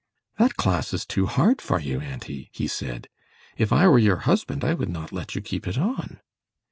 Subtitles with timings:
[0.39, 3.07] "That class is too hard for you, auntie," he said.
[3.55, 6.19] "If I were your husband I would not let you keep it on."